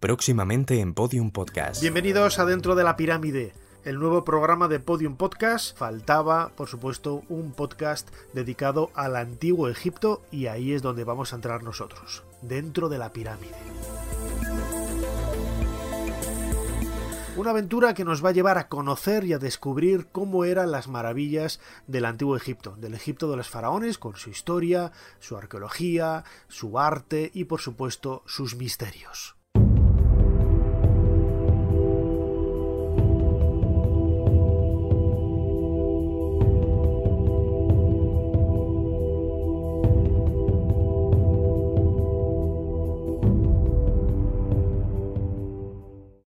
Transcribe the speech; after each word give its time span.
Próximamente 0.00 0.80
en 0.80 0.94
Podium 0.94 1.30
Podcast. 1.30 1.82
Bienvenidos 1.82 2.38
a 2.38 2.46
Dentro 2.46 2.74
de 2.74 2.84
la 2.84 2.96
Pirámide, 2.96 3.52
el 3.84 3.98
nuevo 3.98 4.24
programa 4.24 4.66
de 4.66 4.80
Podium 4.80 5.16
Podcast. 5.16 5.76
Faltaba, 5.76 6.52
por 6.56 6.68
supuesto, 6.68 7.20
un 7.28 7.52
podcast 7.52 8.08
dedicado 8.32 8.90
al 8.94 9.14
antiguo 9.14 9.68
Egipto 9.68 10.22
y 10.30 10.46
ahí 10.46 10.72
es 10.72 10.80
donde 10.80 11.04
vamos 11.04 11.34
a 11.34 11.36
entrar 11.36 11.62
nosotros, 11.62 12.24
dentro 12.40 12.88
de 12.88 12.96
la 12.96 13.12
pirámide. 13.12 13.54
Una 17.36 17.50
aventura 17.50 17.92
que 17.92 18.06
nos 18.06 18.24
va 18.24 18.30
a 18.30 18.32
llevar 18.32 18.56
a 18.56 18.68
conocer 18.68 19.24
y 19.24 19.34
a 19.34 19.38
descubrir 19.38 20.06
cómo 20.10 20.46
eran 20.46 20.70
las 20.70 20.88
maravillas 20.88 21.60
del 21.86 22.06
antiguo 22.06 22.38
Egipto, 22.38 22.74
del 22.78 22.94
Egipto 22.94 23.30
de 23.30 23.36
los 23.36 23.50
faraones, 23.50 23.98
con 23.98 24.16
su 24.16 24.30
historia, 24.30 24.92
su 25.18 25.36
arqueología, 25.36 26.24
su 26.48 26.78
arte 26.78 27.30
y 27.34 27.44
por 27.44 27.60
supuesto 27.60 28.22
sus 28.24 28.56
misterios. 28.56 29.36